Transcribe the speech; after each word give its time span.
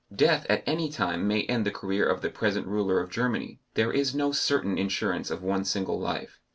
Death 0.15 0.47
at 0.49 0.63
any 0.65 0.89
time 0.89 1.27
may 1.27 1.43
end 1.43 1.63
the 1.63 1.69
career 1.69 2.07
of 2.07 2.21
the 2.21 2.31
present 2.31 2.65
ruler 2.65 2.99
of 2.99 3.11
Germany 3.11 3.59
there 3.75 3.93
is 3.93 4.15
no 4.15 4.31
certain 4.31 4.75
insurance 4.75 5.29
of 5.29 5.43
one 5.43 5.63
single 5.63 5.99
life. 5.99 6.39